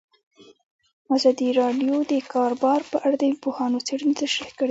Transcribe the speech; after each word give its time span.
ازادي 1.15 1.49
راډیو 1.59 1.93
د 2.05 2.07
د 2.11 2.13
کار 2.33 2.51
بازار 2.61 2.81
په 2.91 2.97
اړه 3.05 3.15
د 3.19 3.25
پوهانو 3.43 3.77
څېړنې 3.87 4.13
تشریح 4.21 4.49
کړې. 4.55 4.59